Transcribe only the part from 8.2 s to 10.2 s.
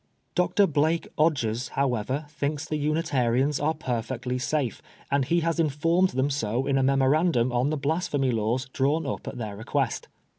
Laws drawn up at their request.